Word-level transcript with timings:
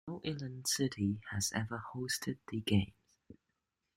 No 0.07 0.19
inland 0.23 0.67
city 0.67 1.21
has 1.29 1.51
ever 1.53 1.79
hosted 1.93 2.39
the 2.49 2.61
games. 2.61 2.91